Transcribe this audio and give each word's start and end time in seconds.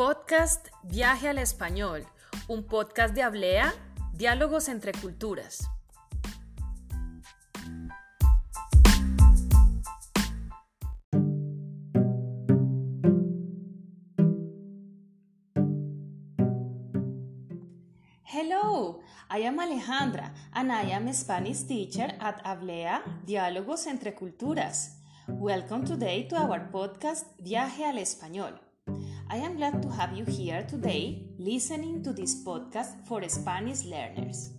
Podcast 0.00 0.68
Viaje 0.82 1.28
al 1.28 1.36
Español, 1.36 2.06
un 2.48 2.64
podcast 2.64 3.14
de 3.14 3.22
Hablea, 3.22 3.74
diálogos 4.14 4.70
entre 4.70 4.92
culturas. 4.92 5.68
Hello, 18.24 19.00
I 19.30 19.44
am 19.44 19.60
Alejandra 19.60 20.32
and 20.52 20.72
I 20.72 20.92
am 20.94 21.12
Spanish 21.12 21.66
teacher 21.66 22.16
at 22.20 22.40
Hablea, 22.46 23.02
diálogos 23.26 23.86
entre 23.86 24.14
culturas. 24.14 25.02
Welcome 25.28 25.84
today 25.84 26.26
to 26.28 26.36
our 26.36 26.70
podcast 26.70 27.26
Viaje 27.38 27.84
al 27.84 27.98
Español. 27.98 28.69
I 29.32 29.36
am 29.36 29.58
glad 29.58 29.80
to 29.82 29.88
have 29.90 30.12
you 30.12 30.24
here 30.24 30.66
today 30.68 31.22
listening 31.38 32.02
to 32.02 32.12
this 32.12 32.42
podcast 32.44 33.06
for 33.06 33.22
Spanish 33.28 33.84
learners. 33.84 34.50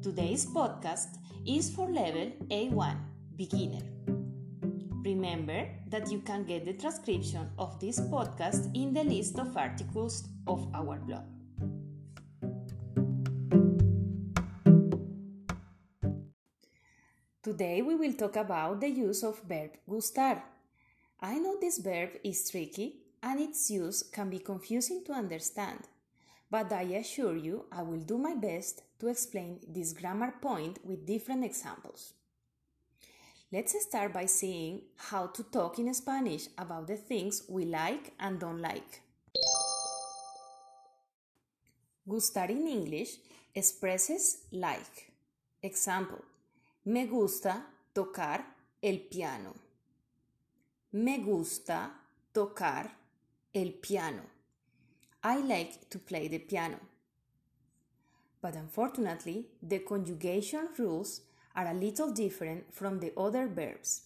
Today's 0.00 0.46
podcast 0.46 1.18
is 1.44 1.74
for 1.74 1.90
level 1.90 2.30
A1, 2.48 2.98
beginner. 3.34 3.82
Remember 5.04 5.66
that 5.88 6.12
you 6.12 6.20
can 6.20 6.44
get 6.44 6.64
the 6.64 6.74
transcription 6.74 7.50
of 7.58 7.80
this 7.80 7.98
podcast 7.98 8.70
in 8.76 8.94
the 8.94 9.02
list 9.02 9.40
of 9.40 9.56
articles 9.56 10.28
of 10.46 10.68
our 10.72 11.00
blog. 11.00 11.24
Today 17.42 17.82
we 17.82 17.96
will 17.96 18.12
talk 18.12 18.36
about 18.36 18.80
the 18.80 18.88
use 18.88 19.24
of 19.24 19.42
verb 19.42 19.72
gustar. 19.90 20.42
I 21.20 21.40
know 21.40 21.58
this 21.60 21.78
verb 21.78 22.10
is 22.22 22.48
tricky 22.48 23.01
and 23.22 23.40
its 23.40 23.70
use 23.70 24.02
can 24.02 24.28
be 24.28 24.38
confusing 24.38 25.02
to 25.06 25.12
understand, 25.12 25.80
but 26.50 26.72
I 26.72 26.82
assure 26.82 27.36
you 27.36 27.66
I 27.70 27.82
will 27.82 28.00
do 28.00 28.18
my 28.18 28.34
best 28.34 28.82
to 29.00 29.08
explain 29.08 29.60
this 29.66 29.92
grammar 29.92 30.34
point 30.40 30.78
with 30.84 31.06
different 31.06 31.44
examples. 31.44 32.14
Let's 33.52 33.74
start 33.82 34.12
by 34.14 34.26
seeing 34.26 34.82
how 34.96 35.26
to 35.26 35.42
talk 35.42 35.78
in 35.78 35.92
Spanish 35.92 36.48
about 36.56 36.86
the 36.86 36.96
things 36.96 37.42
we 37.48 37.66
like 37.66 38.12
and 38.18 38.40
don't 38.40 38.62
like. 38.62 39.02
Gustar 42.08 42.48
in 42.50 42.66
English 42.66 43.18
expresses 43.54 44.44
like. 44.52 45.12
Example, 45.62 46.24
me 46.86 47.06
gusta 47.06 47.62
tocar 47.94 48.42
el 48.82 48.98
piano. 49.10 49.54
Me 50.92 51.18
gusta 51.18 51.90
tocar 52.34 52.90
el 53.54 53.72
piano. 53.80 54.22
I 55.22 55.40
like 55.40 55.88
to 55.90 55.98
play 55.98 56.28
the 56.28 56.38
piano. 56.38 56.78
But 58.40 58.56
unfortunately, 58.56 59.46
the 59.62 59.78
conjugation 59.80 60.68
rules 60.78 61.20
are 61.54 61.68
a 61.68 61.74
little 61.74 62.10
different 62.12 62.74
from 62.74 62.98
the 62.98 63.12
other 63.16 63.46
verbs. 63.46 64.02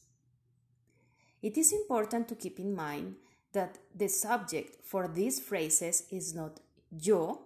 It 1.43 1.57
is 1.57 1.73
important 1.73 2.29
to 2.29 2.35
keep 2.35 2.59
in 2.59 2.75
mind 2.75 3.17
that 3.53 3.79
the 3.95 4.09
subject 4.09 4.85
for 4.85 5.09
these 5.09 5.41
phrases 5.41 6.05
is 6.11 6.35
not 6.35 6.61
yo, 6.91 7.41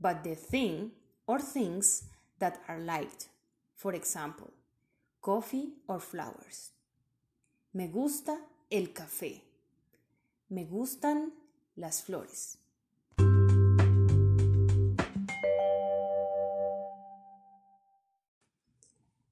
but 0.00 0.24
the 0.24 0.34
thing 0.34 0.92
or 1.26 1.40
things 1.40 2.04
that 2.38 2.60
are 2.68 2.78
liked. 2.78 3.28
For 3.74 3.92
example, 3.92 4.52
coffee 5.20 5.74
or 5.86 6.00
flowers. 6.00 6.70
Me 7.74 7.88
gusta 7.88 8.38
el 8.70 8.86
café. 8.86 9.45
Me 10.48 10.64
gustan 10.64 11.32
las 11.74 12.02
flores. 12.02 12.58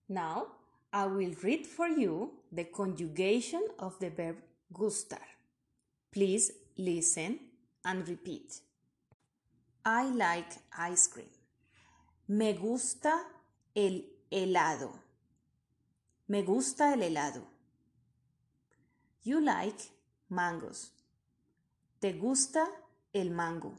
Now, 0.09 0.47
I 0.93 1.07
will 1.07 1.35
read 1.43 1.67
for 1.67 1.87
you 1.89 2.33
the 2.51 2.65
conjugation 2.65 3.63
of 3.79 3.99
the 4.01 4.11
verb 4.11 4.37
gustar. 4.73 5.23
Please 6.13 6.51
listen 6.77 7.39
and 7.85 8.09
repeat. 8.09 8.61
I 9.85 10.11
like 10.11 10.53
ice 10.77 11.07
cream. 11.07 11.31
Me 12.27 12.55
gusta 12.55 13.23
el 13.77 14.05
helado. 14.33 14.91
Me 16.27 16.43
gusta 16.43 16.93
el 16.93 17.03
helado. 17.03 17.43
You 19.23 19.41
like 19.41 19.91
mangos. 20.29 20.91
¿Te 22.05 22.13
gusta 22.13 22.69
el 23.15 23.31
mango? 23.31 23.79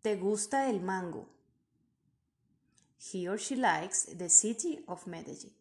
¿Te 0.00 0.16
gusta 0.16 0.70
el 0.70 0.80
mango? 0.80 1.28
He 2.96 3.28
or 3.28 3.38
she 3.38 3.54
likes 3.54 4.06
the 4.16 4.30
city 4.30 4.82
of 4.86 5.06
Medellín. 5.06 5.52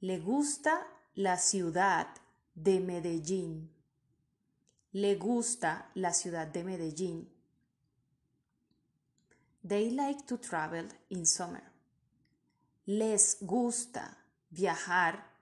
Le 0.00 0.20
gusta 0.20 0.86
la 1.16 1.36
ciudad 1.38 2.06
de 2.54 2.78
Medellín. 2.78 3.68
Le 4.92 5.16
gusta 5.16 5.90
la 5.96 6.12
ciudad 6.12 6.46
de 6.46 6.62
Medellín. 6.62 7.28
They 9.66 9.90
like 9.90 10.24
to 10.28 10.38
travel 10.38 10.86
in 11.08 11.26
summer. 11.26 11.64
Les 12.86 13.38
gusta 13.40 14.18
viajar 14.50 15.32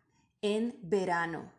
en 0.40 0.74
verano. 0.84 1.57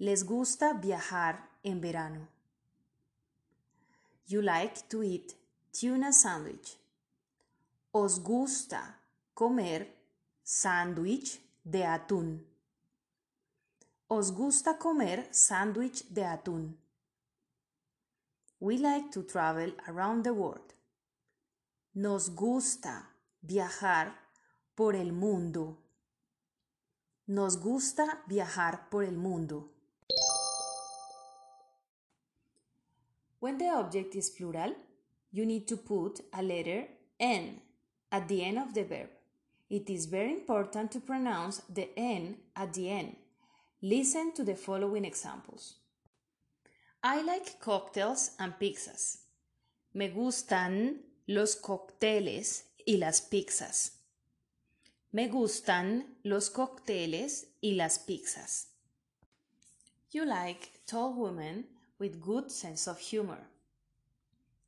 Les 0.00 0.24
gusta 0.24 0.74
viajar 0.74 1.50
en 1.64 1.80
verano. 1.80 2.28
You 4.28 4.42
like 4.42 4.88
to 4.90 5.02
eat 5.02 5.34
tuna 5.72 6.12
sandwich. 6.12 6.78
Os 7.92 8.20
gusta 8.20 9.00
comer 9.34 9.88
sándwich 10.44 11.40
de 11.64 11.84
atún. 11.84 12.46
Os 14.08 14.30
gusta 14.30 14.78
comer 14.78 15.26
sándwich 15.32 16.04
de 16.14 16.24
atún. 16.24 16.76
We 18.60 18.78
like 18.78 19.10
to 19.10 19.24
travel 19.24 19.74
around 19.88 20.22
the 20.22 20.32
world. 20.32 20.74
Nos 21.94 22.30
gusta 22.36 23.10
viajar 23.42 24.14
por 24.76 24.94
el 24.94 25.12
mundo. 25.12 25.76
Nos 27.26 27.56
gusta 27.56 28.22
viajar 28.28 28.88
por 28.90 29.02
el 29.02 29.16
mundo. 29.16 29.72
When 33.40 33.58
the 33.58 33.68
object 33.68 34.16
is 34.16 34.30
plural, 34.30 34.74
you 35.30 35.46
need 35.46 35.68
to 35.68 35.76
put 35.76 36.20
a 36.32 36.42
letter 36.42 36.86
N 37.20 37.60
at 38.10 38.26
the 38.28 38.44
end 38.44 38.58
of 38.58 38.74
the 38.74 38.84
verb. 38.84 39.10
It 39.70 39.90
is 39.90 40.06
very 40.06 40.32
important 40.32 40.90
to 40.92 41.00
pronounce 41.00 41.58
the 41.68 41.90
N 41.96 42.36
at 42.56 42.72
the 42.72 42.90
end. 42.90 43.16
Listen 43.82 44.32
to 44.34 44.44
the 44.44 44.56
following 44.56 45.04
examples. 45.04 45.74
I 47.02 47.22
like 47.22 47.60
cocktails 47.60 48.32
and 48.40 48.54
pizzas. 48.58 49.18
Me 49.94 50.08
gustan 50.08 50.96
los 51.28 51.54
cócteles 51.56 52.64
y 52.86 52.96
las 52.96 53.20
pizzas. 53.20 53.92
Me 55.12 55.28
gustan 55.28 56.16
los 56.24 56.50
cócteles 56.50 57.46
y 57.62 57.74
las 57.76 57.98
pizzas. 57.98 58.66
You 60.10 60.24
like 60.24 60.70
tall 60.86 61.14
women 61.14 61.64
with 61.98 62.20
good 62.20 62.50
sense 62.50 62.86
of 62.86 62.98
humor. 62.98 63.38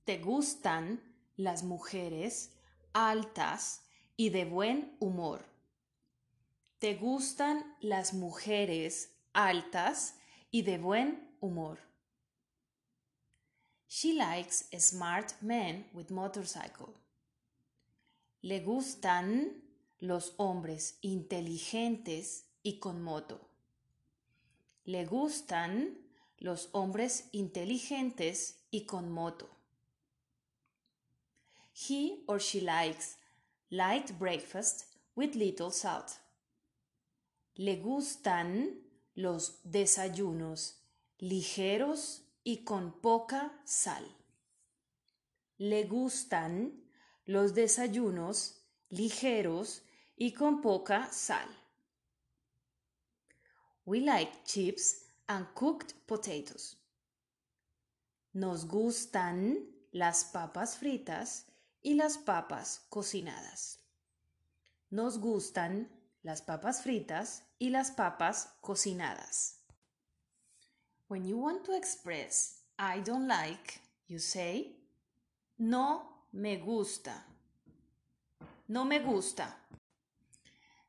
Te 0.04 0.18
gustan 0.18 1.00
las 1.36 1.62
mujeres 1.62 2.50
altas 2.92 3.82
y 4.16 4.30
de 4.30 4.44
buen 4.44 4.96
humor. 5.00 5.40
Te 6.78 6.94
gustan 6.94 7.64
las 7.80 8.12
mujeres 8.12 9.10
altas 9.32 10.14
y 10.50 10.62
de 10.62 10.78
buen 10.78 11.28
humor. 11.40 11.78
She 13.86 14.14
likes 14.14 14.64
smart 14.78 15.34
men 15.42 15.84
with 15.92 16.10
motorcycle. 16.10 16.94
Le 18.42 18.60
gustan 18.60 19.62
los 20.00 20.32
hombres 20.38 20.98
inteligentes 21.02 22.44
y 22.62 22.78
con 22.78 23.02
moto. 23.02 23.40
Le 24.84 25.04
gustan 25.04 25.98
los 26.40 26.70
hombres 26.72 27.28
inteligentes 27.32 28.56
y 28.70 28.86
con 28.86 29.10
moto. 29.10 29.48
He 31.72 32.24
or 32.26 32.40
she 32.40 32.60
likes 32.60 33.16
light 33.70 34.18
breakfast 34.18 34.86
with 35.14 35.34
little 35.34 35.70
salt. 35.70 36.18
Le 37.56 37.76
gustan 37.76 38.80
los 39.14 39.60
desayunos 39.64 40.80
ligeros 41.18 42.22
y 42.42 42.64
con 42.64 43.00
poca 43.00 43.52
sal. 43.64 44.04
Le 45.58 45.84
gustan 45.84 46.82
los 47.26 47.54
desayunos 47.54 48.62
ligeros 48.88 49.82
y 50.16 50.32
con 50.32 50.62
poca 50.62 51.12
sal. 51.12 51.48
We 53.84 54.00
like 54.00 54.44
chips 54.44 54.99
and 55.30 55.46
cooked 55.54 55.94
potatoes. 56.08 56.76
Nos 58.34 58.64
gustan 58.64 59.58
las 59.92 60.24
papas 60.24 60.76
fritas 60.76 61.46
y 61.82 61.94
las 61.94 62.18
papas 62.18 62.80
cocinadas. 62.90 63.78
Nos 64.90 65.18
gustan 65.18 65.88
las 66.24 66.42
papas 66.42 66.82
fritas 66.82 67.44
y 67.60 67.70
las 67.70 67.92
papas 67.92 68.48
cocinadas. 68.60 69.60
When 71.06 71.24
you 71.24 71.38
want 71.38 71.64
to 71.64 71.76
express 71.76 72.64
I 72.76 73.00
don't 73.00 73.28
like, 73.28 73.80
you 74.08 74.18
say 74.18 74.72
no 75.58 76.02
me 76.32 76.56
gusta. 76.56 77.14
No 78.66 78.84
me 78.84 78.98
gusta. 78.98 79.46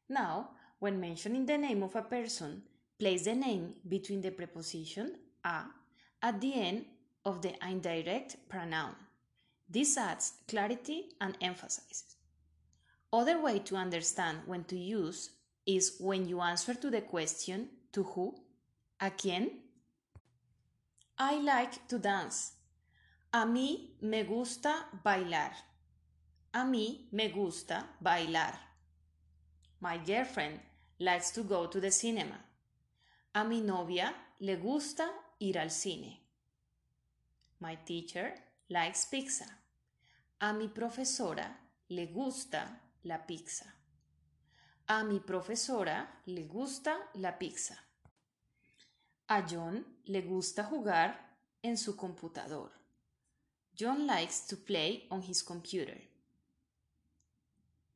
Now, 0.09 0.49
when 0.79 0.99
mentioning 0.99 1.45
the 1.45 1.59
name 1.59 1.83
of 1.83 1.95
a 1.95 2.01
person, 2.01 2.63
place 3.01 3.23
the 3.23 3.33
name 3.33 3.73
between 3.89 4.21
the 4.21 4.29
preposition 4.29 5.15
a 5.43 5.63
at 6.21 6.39
the 6.39 6.53
end 6.53 6.85
of 7.25 7.41
the 7.41 7.51
indirect 7.67 8.35
pronoun. 8.47 8.93
This 9.67 9.97
adds 9.97 10.33
clarity 10.47 11.05
and 11.19 11.35
emphasis. 11.41 12.03
Other 13.11 13.41
way 13.41 13.57
to 13.57 13.75
understand 13.75 14.41
when 14.45 14.65
to 14.65 14.77
use 14.77 15.31
is 15.65 15.95
when 15.99 16.27
you 16.29 16.41
answer 16.41 16.75
to 16.75 16.91
the 16.91 17.01
question 17.01 17.69
to 17.91 18.03
who, 18.03 18.35
a 18.99 19.09
quién. 19.09 19.49
I 21.17 21.41
like 21.41 21.87
to 21.87 21.97
dance. 21.97 22.51
A 23.33 23.45
mí 23.47 23.99
me 24.01 24.23
gusta 24.23 24.85
bailar. 25.03 25.53
A 26.53 26.59
mí 26.65 27.11
me 27.11 27.29
gusta 27.29 27.83
bailar. 27.99 28.53
My 29.79 29.97
girlfriend 29.97 30.59
likes 30.99 31.31
to 31.31 31.41
go 31.41 31.65
to 31.65 31.79
the 31.79 31.89
cinema. 31.89 32.37
A 33.33 33.43
mi 33.43 33.61
novia 33.61 34.13
le 34.39 34.57
gusta 34.57 35.09
ir 35.37 35.57
al 35.57 35.69
cine. 35.69 36.19
My 37.59 37.77
teacher 37.85 38.33
likes 38.67 39.05
pizza. 39.05 39.45
A 40.39 40.51
mi 40.51 40.67
profesora 40.67 41.47
le 41.87 42.07
gusta 42.07 42.77
la 43.03 43.17
pizza. 43.19 43.73
A 44.85 45.03
mi 45.03 45.19
profesora 45.21 46.21
le 46.25 46.45
gusta 46.45 47.09
la 47.13 47.31
pizza. 47.31 47.77
A 49.27 49.41
John 49.43 49.81
le 50.03 50.21
gusta 50.23 50.65
jugar 50.65 51.37
en 51.61 51.77
su 51.77 51.95
computador. 51.95 52.69
John 53.73 54.05
likes 54.05 54.45
to 54.47 54.57
play 54.57 55.07
on 55.09 55.21
his 55.21 55.41
computer. 55.41 56.01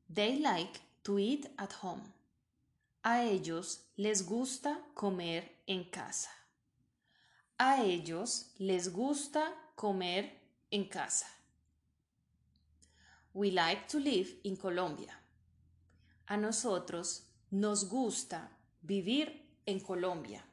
They 0.08 0.38
like 0.38 0.80
to 1.02 1.18
eat 1.18 1.46
at 1.58 1.72
home. 1.82 2.15
A 3.08 3.22
ellos 3.22 3.86
les 3.94 4.26
gusta 4.26 4.84
comer 4.92 5.62
en 5.68 5.84
casa. 5.84 6.28
A 7.56 7.84
ellos 7.84 8.52
les 8.58 8.92
gusta 8.92 9.54
comer 9.76 10.24
en 10.72 10.88
casa. 10.88 11.28
We 13.32 13.52
like 13.52 13.86
to 13.90 14.00
live 14.00 14.40
in 14.42 14.56
Colombia. 14.56 15.22
A 16.26 16.36
nosotros 16.36 17.28
nos 17.52 17.88
gusta 17.88 18.50
vivir 18.82 19.52
en 19.66 19.78
Colombia. 19.78 20.44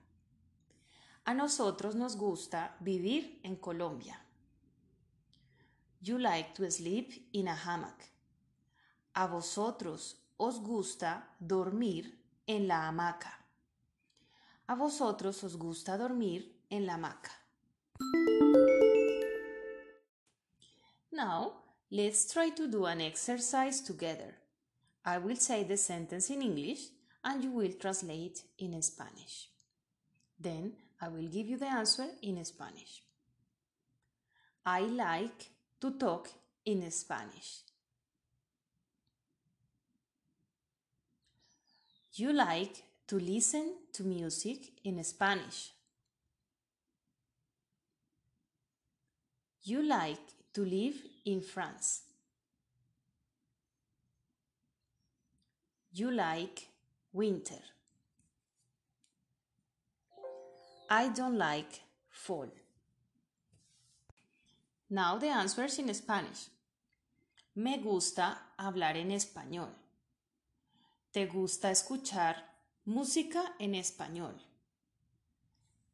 A 1.25 1.33
nosotros 1.33 1.95
nos 1.95 2.15
gusta 2.15 2.77
vivir 2.81 3.39
en 3.41 3.55
Colombia. 3.55 4.23
You 6.01 6.19
like 6.19 6.53
to 6.53 6.69
sleep 6.69 7.29
in 7.31 7.47
a 7.47 7.55
hammock. 7.55 7.99
A 9.15 9.25
vosotros 9.25 10.17
os 10.37 10.59
gusta 10.59 11.35
dormir 11.39 12.22
en 12.47 12.67
la 12.67 12.87
hamaca. 12.87 13.39
A 14.67 14.75
vosotros 14.75 15.43
os 15.43 15.55
gusta 15.55 15.97
dormir 15.97 16.55
en 16.69 16.85
la 16.85 16.95
hamaca. 16.95 17.31
Now, 21.11 21.63
let's 21.91 22.25
try 22.31 22.49
to 22.51 22.67
do 22.67 22.85
an 22.85 23.01
exercise 23.01 23.81
together. 23.81 24.35
I 25.05 25.17
will 25.19 25.35
say 25.35 25.63
the 25.63 25.77
sentence 25.77 26.29
in 26.29 26.41
English 26.41 26.89
and 27.23 27.43
you 27.43 27.51
will 27.51 27.73
translate 27.73 28.43
in 28.57 28.81
Spanish. 28.81 29.49
Then 30.39 30.73
I 31.01 31.09
will 31.09 31.27
give 31.27 31.47
you 31.47 31.57
the 31.57 31.67
answer 31.67 32.07
in 32.21 32.43
Spanish. 32.43 33.03
I 34.65 34.81
like 34.81 35.51
to 35.81 35.91
talk 35.91 36.29
in 36.65 36.89
Spanish. 36.91 37.63
You 42.15 42.31
like 42.31 42.83
to 43.07 43.17
listen 43.17 43.73
to 43.93 44.03
music 44.03 44.73
in 44.83 45.03
Spanish. 45.03 45.71
You 49.63 49.81
like 49.81 50.21
to 50.53 50.63
live 50.63 50.93
in 51.25 51.41
France. 51.41 52.01
You 55.91 56.11
like 56.11 56.67
winter. 57.11 57.63
I 60.91 61.09
don't 61.09 61.39
like 61.39 61.81
fall. 62.11 62.49
Now 64.87 65.17
the 65.17 65.29
answers 65.29 65.79
in 65.79 65.91
Spanish. 65.95 66.49
Me 67.55 67.79
gusta 67.79 68.37
hablar 68.59 68.97
en 68.97 69.09
español. 69.09 69.82
¿Te 71.13 71.27
gusta 71.27 71.69
escuchar 71.69 72.43
música 72.85 73.53
en 73.59 73.75
español? 73.75 74.35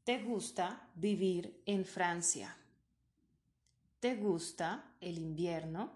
¿Te 0.06 0.24
gusta 0.24 0.88
vivir 0.96 1.62
en 1.66 1.84
Francia? 1.84 2.56
¿Te 4.00 4.16
gusta 4.16 4.96
el 5.02 5.18
invierno? 5.18 5.92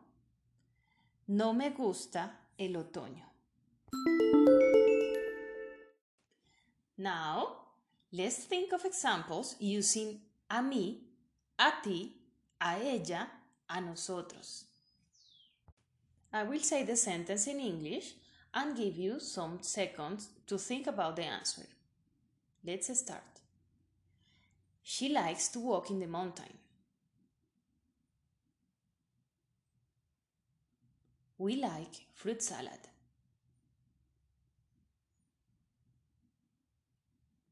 No 1.27 1.53
me 1.53 1.69
gusta 1.69 2.49
el 2.57 2.75
otoño. 2.75 3.25
Now, 6.97 7.77
let's 8.11 8.45
think 8.45 8.73
of 8.73 8.83
examples 8.83 9.55
using 9.61 10.21
a 10.49 10.61
mí, 10.61 10.99
a 11.57 11.81
ti, 11.81 12.13
a 12.59 12.77
ella, 12.77 13.31
a 13.69 13.79
nosotros. 13.79 14.65
I 16.33 16.43
will 16.43 16.61
say 16.61 16.83
the 16.83 16.97
sentence 16.97 17.49
in 17.49 17.61
English 17.61 18.15
and 18.53 18.77
give 18.77 18.97
you 18.97 19.19
some 19.19 19.59
seconds 19.61 20.29
to 20.47 20.57
think 20.57 20.87
about 20.87 21.15
the 21.15 21.23
answer. 21.23 21.65
Let's 22.65 22.97
start. 22.99 23.21
She 24.83 25.09
likes 25.09 25.47
to 25.49 25.59
walk 25.59 25.89
in 25.89 25.99
the 25.99 26.07
mountain. 26.07 26.53
We 31.37 31.55
like 31.55 32.05
fruit 32.13 32.41
salad. 32.41 32.87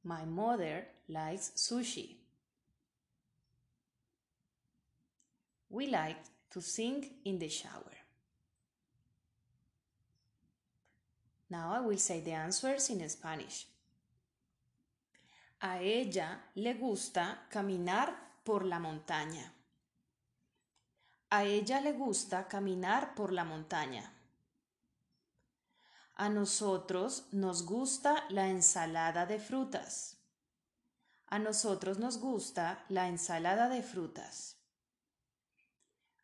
My 0.04 0.26
mother 0.26 0.86
likes 1.10 1.52
sushi. 1.56 2.16
We 5.70 5.88
like 5.88 6.18
to 6.52 6.62
sing 6.62 7.10
in 7.24 7.40
the 7.40 7.50
shower. 7.50 8.01
Now 11.52 11.74
I 11.74 11.82
will 11.82 11.98
say 11.98 12.22
the 12.22 12.32
answers 12.32 12.90
in 12.90 13.08
Spanish. 13.10 13.68
A 15.60 15.82
ella 15.82 16.46
le 16.56 16.76
gusta 16.76 17.46
caminar 17.50 18.40
por 18.46 18.66
la 18.66 18.80
montaña. 18.80 19.52
A 21.30 21.44
ella 21.44 21.82
le 21.82 21.92
gusta 21.92 22.48
caminar 22.48 23.14
por 23.16 23.34
la 23.34 23.44
montaña. 23.44 24.14
A 26.16 26.30
nosotros 26.30 27.26
nos 27.34 27.66
gusta 27.66 28.24
la 28.30 28.48
ensalada 28.48 29.26
de 29.26 29.38
frutas. 29.38 30.16
A 31.28 31.38
nosotros 31.38 31.98
nos 31.98 32.18
gusta 32.18 32.86
la 32.88 33.10
ensalada 33.10 33.68
de 33.68 33.84
frutas. 33.84 34.56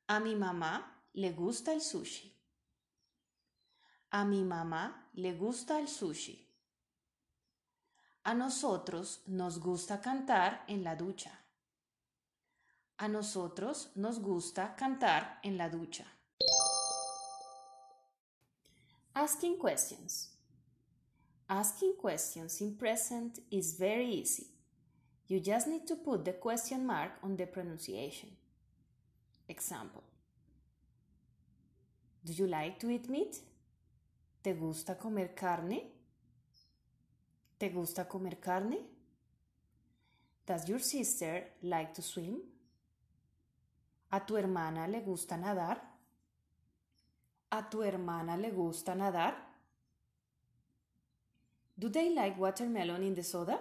A 0.07 0.21
mi 0.21 0.35
mamá 0.35 1.03
le 1.11 1.33
gusta 1.33 1.73
el 1.73 1.81
sushi. 1.81 2.36
A 4.11 4.23
mi 4.23 4.43
mamá 4.43 5.09
le 5.15 5.33
gusta 5.33 5.79
el 5.79 5.87
sushi. 5.87 6.47
A 8.23 8.33
nosotros 8.33 9.21
nos 9.27 9.59
gusta 9.59 9.99
cantar 9.99 10.63
en 10.67 10.83
la 10.83 10.95
ducha. 10.95 11.31
A 12.97 13.07
nosotros 13.07 13.91
nos 13.95 14.19
gusta 14.19 14.75
cantar 14.75 15.39
en 15.43 15.57
la 15.57 15.69
ducha. 15.69 16.05
Asking 19.13 19.57
questions. 19.57 20.29
Asking 21.49 21.95
questions 21.97 22.61
in 22.61 22.75
present 22.75 23.39
is 23.51 23.77
very 23.77 24.05
easy. 24.05 24.47
You 25.27 25.41
just 25.41 25.67
need 25.67 25.85
to 25.87 25.95
put 25.95 26.23
the 26.23 26.33
question 26.33 26.85
mark 26.85 27.11
on 27.21 27.35
the 27.35 27.45
pronunciation. 27.45 28.29
Example. 29.49 30.03
Do 32.23 32.33
you 32.33 32.47
like 32.47 32.79
to 32.79 32.89
eat 32.89 33.09
meat? 33.09 33.39
¿Te 34.47 34.53
gusta 34.53 34.97
comer 34.97 35.35
carne? 35.35 35.91
¿Te 37.57 37.69
gusta 37.69 38.07
comer 38.07 38.39
carne? 38.39 38.79
Does 40.45 40.65
your 40.69 40.79
sister 40.79 41.57
like 41.63 41.91
to 41.91 42.01
swim? 42.01 42.39
¿A 44.09 44.25
tu 44.25 44.37
hermana 44.37 44.87
le 44.87 45.01
gusta 45.01 45.35
nadar? 45.35 45.81
¿A 47.49 47.69
tu 47.69 47.83
hermana 47.83 48.37
le 48.37 48.51
gusta 48.51 48.95
nadar? 48.95 49.35
Do 51.75 51.91
they 51.91 52.15
like 52.15 52.39
watermelon 52.39 53.03
in 53.03 53.15
the 53.15 53.23
soda? 53.23 53.59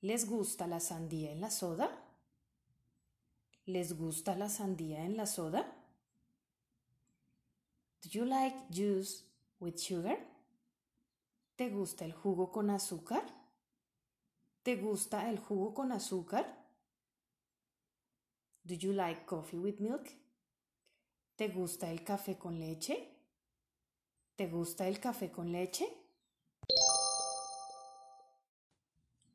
¿Les 0.00 0.28
gusta 0.28 0.66
la 0.66 0.80
sandía 0.80 1.30
en 1.30 1.40
la 1.40 1.50
soda? 1.50 1.88
¿Les 3.66 3.96
gusta 3.96 4.34
la 4.34 4.48
sandía 4.48 5.04
en 5.04 5.16
la 5.16 5.26
soda? 5.26 5.83
Do 8.04 8.18
you 8.18 8.26
like 8.26 8.54
juice 8.70 9.22
with 9.60 9.78
sugar? 9.78 10.18
¿Te 11.56 11.70
gusta 11.70 12.04
el 12.04 12.12
jugo 12.12 12.50
con 12.52 12.68
azúcar? 12.68 13.22
¿Te 14.62 14.76
gusta 14.76 15.30
el 15.30 15.38
jugo 15.38 15.72
con 15.72 15.90
azúcar? 15.90 16.44
Do 18.62 18.74
you 18.74 18.92
like 18.92 19.24
coffee 19.24 19.58
with 19.58 19.80
milk? 19.80 20.10
¿Te 21.36 21.48
gusta 21.48 21.90
el 21.90 22.04
café 22.04 22.36
con 22.36 22.58
leche? 22.58 23.08
¿Te 24.36 24.48
gusta 24.48 24.86
el 24.86 25.00
café 25.00 25.30
con 25.30 25.50
leche? 25.50 25.86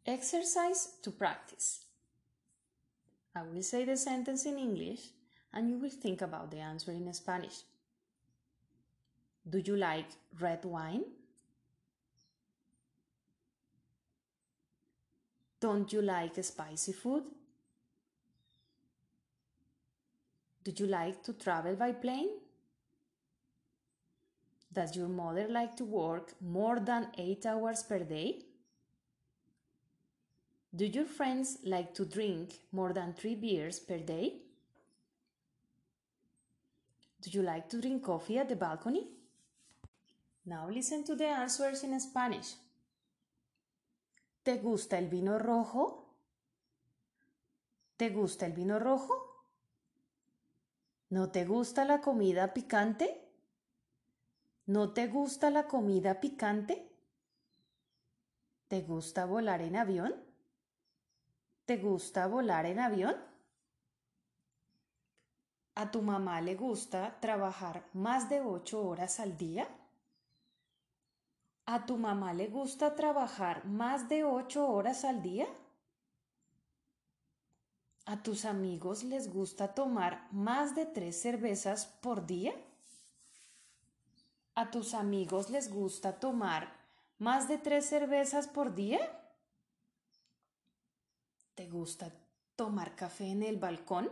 Exercise 0.05 0.99
to 1.01 1.11
practice. 1.11 1.85
I 3.35 3.41
will 3.43 3.63
say 3.63 3.85
the 3.85 3.97
sentence 3.97 4.45
in 4.45 4.59
English 4.59 5.11
and 5.53 5.69
you 5.69 5.79
will 5.79 5.89
think 5.89 6.21
about 6.21 6.51
the 6.51 6.59
answer 6.59 6.91
in 6.91 7.11
Spanish. 7.13 7.63
Do 9.49 9.59
you 9.59 9.75
like 9.75 10.05
red 10.39 10.63
wine? 10.65 11.03
Don't 15.59 15.91
you 15.91 16.01
like 16.01 16.43
spicy 16.43 16.93
food? 16.93 17.23
Do 20.63 20.71
you 20.75 20.87
like 20.87 21.23
to 21.23 21.33
travel 21.33 21.75
by 21.75 21.91
plane? 21.93 22.29
Does 24.71 24.95
your 24.95 25.07
mother 25.07 25.47
like 25.49 25.75
to 25.77 25.85
work 25.85 26.33
more 26.39 26.79
than 26.79 27.07
8 27.17 27.45
hours 27.45 27.83
per 27.83 27.99
day? 27.99 28.43
Do 30.75 30.85
your 30.85 31.05
friends 31.05 31.57
like 31.63 31.95
to 31.95 32.05
drink 32.05 32.59
more 32.71 32.93
than 32.93 33.13
3 33.13 33.35
beers 33.35 33.79
per 33.79 33.97
day? 33.97 34.35
Do 37.21 37.31
you 37.31 37.41
like 37.41 37.67
to 37.69 37.81
drink 37.81 38.03
coffee 38.03 38.37
at 38.37 38.47
the 38.47 38.55
balcony? 38.55 39.07
Now 40.49 40.67
listen 40.67 41.03
to 41.03 41.15
the 41.15 41.27
answers 41.27 41.83
in 41.83 41.99
Spanish. 42.01 42.55
¿Te 44.41 44.57
gusta 44.57 44.97
el 44.97 45.07
vino 45.07 45.37
rojo? 45.37 46.15
¿Te 47.95 48.09
gusta 48.09 48.47
el 48.47 48.53
vino 48.53 48.79
rojo? 48.79 49.13
¿No 51.09 51.29
te 51.29 51.45
gusta 51.45 51.85
la 51.85 52.01
comida 52.01 52.51
picante? 52.51 53.29
¿No 54.65 54.91
te 54.91 55.05
gusta 55.05 55.51
la 55.51 55.67
comida 55.67 56.19
picante? 56.19 56.97
¿Te 58.67 58.81
gusta 58.81 59.25
volar 59.25 59.61
en 59.61 59.75
avión? 59.75 60.15
¿Te 61.65 61.77
gusta 61.77 62.25
volar 62.25 62.65
en 62.65 62.79
avión? 62.79 63.15
¿A 65.75 65.91
tu 65.91 66.01
mamá 66.01 66.41
le 66.41 66.55
gusta 66.55 67.19
trabajar 67.19 67.87
más 67.93 68.31
de 68.31 68.41
ocho 68.41 68.83
horas 68.83 69.19
al 69.19 69.37
día? 69.37 69.67
¿A 71.71 71.85
tu 71.85 71.97
mamá 71.97 72.33
le 72.33 72.47
gusta 72.47 72.95
trabajar 72.95 73.63
más 73.63 74.09
de 74.09 74.23
ocho 74.23 74.67
horas 74.67 75.05
al 75.05 75.21
día? 75.21 75.45
¿A 78.07 78.23
tus 78.23 78.45
amigos 78.45 79.03
les 79.03 79.31
gusta 79.31 79.75
tomar 79.75 80.27
más 80.31 80.73
de 80.73 80.87
tres 80.87 81.21
cervezas 81.21 81.85
por 81.85 82.25
día? 82.25 82.53
¿A 84.55 84.71
tus 84.71 84.95
amigos 84.95 85.51
les 85.51 85.71
gusta 85.71 86.19
tomar 86.19 86.73
más 87.19 87.47
de 87.47 87.59
tres 87.59 87.85
cervezas 87.85 88.47
por 88.47 88.73
día? 88.73 88.99
¿Te 91.53 91.69
gusta 91.69 92.11
tomar 92.55 92.95
café 92.95 93.27
en 93.27 93.43
el 93.43 93.57
balcón? 93.57 94.09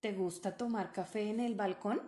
¿Te 0.00 0.12
gusta 0.12 0.56
tomar 0.56 0.92
café 0.92 1.30
en 1.30 1.38
el 1.38 1.54
balcón? 1.54 2.02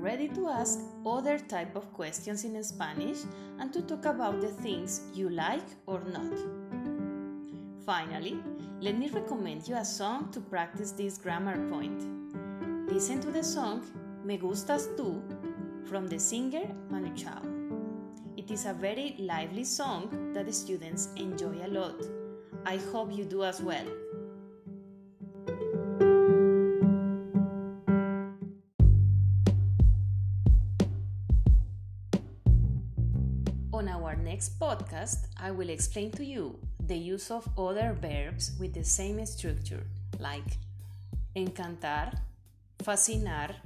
Ready 0.00 0.28
to 0.28 0.48
ask 0.48 0.80
other 1.04 1.38
type 1.38 1.74
of 1.74 1.92
questions 1.92 2.44
in 2.44 2.62
Spanish 2.62 3.18
and 3.58 3.72
to 3.72 3.82
talk 3.82 4.04
about 4.04 4.40
the 4.40 4.48
things 4.48 5.02
you 5.14 5.28
like 5.28 5.68
or 5.86 6.00
not. 6.04 6.38
Finally, 7.84 8.38
let 8.80 8.96
me 8.96 9.08
recommend 9.08 9.66
you 9.66 9.76
a 9.76 9.84
song 9.84 10.30
to 10.30 10.40
practice 10.40 10.92
this 10.92 11.18
grammar 11.18 11.56
point. 11.68 12.00
Listen 12.92 13.20
to 13.20 13.30
the 13.30 13.42
song 13.42 13.82
Me 14.24 14.38
Gustas 14.38 14.88
Tú 14.96 15.20
from 15.88 16.06
the 16.06 16.18
singer 16.18 16.66
Manu 16.90 17.14
Chao. 17.16 17.42
It 18.36 18.50
is 18.50 18.66
a 18.66 18.72
very 18.72 19.16
lively 19.18 19.64
song 19.64 20.32
that 20.32 20.46
the 20.46 20.52
students 20.52 21.08
enjoy 21.16 21.56
a 21.64 21.68
lot. 21.68 22.00
I 22.64 22.76
hope 22.92 23.12
you 23.12 23.24
do 23.24 23.42
as 23.42 23.60
well. 23.60 23.86
Next 34.38 34.60
podcast, 34.60 35.26
I 35.36 35.50
will 35.50 35.68
explain 35.68 36.12
to 36.12 36.24
you 36.24 36.60
the 36.86 36.96
use 36.96 37.28
of 37.28 37.48
other 37.58 37.96
verbs 38.00 38.52
with 38.60 38.72
the 38.72 38.84
same 38.84 39.26
structure, 39.26 39.82
like 40.20 40.58
encantar, 41.34 42.16
fascinar, 42.78 43.56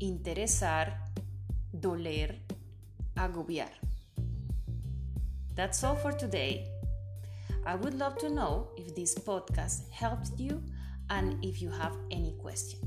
interesar, 0.00 0.94
doler, 1.78 2.34
agobiar. 3.18 3.68
That's 5.54 5.84
all 5.84 5.96
for 5.96 6.12
today. 6.12 6.68
I 7.66 7.74
would 7.74 7.92
love 7.92 8.16
to 8.20 8.30
know 8.30 8.68
if 8.78 8.96
this 8.96 9.14
podcast 9.14 9.90
helped 9.90 10.40
you 10.40 10.62
and 11.10 11.36
if 11.44 11.60
you 11.60 11.68
have 11.68 11.94
any 12.10 12.32
question. 12.40 12.80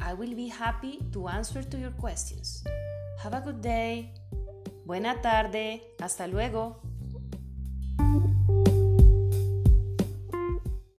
I 0.00 0.14
will 0.14 0.34
be 0.34 0.48
happy 0.48 1.00
to 1.12 1.28
answer 1.28 1.62
to 1.62 1.76
your 1.76 1.92
questions. 2.00 2.64
Have 3.22 3.34
a 3.34 3.42
good 3.42 3.60
day. 3.60 4.14
Buena 4.84 5.22
tarde, 5.22 5.94
hasta 5.98 6.26
luego. 6.26 6.83